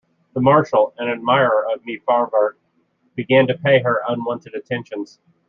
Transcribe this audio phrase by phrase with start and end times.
[0.33, 2.55] The marshal, an admirer of Mme Favart,
[3.15, 5.19] began to pay her unwanted attentions.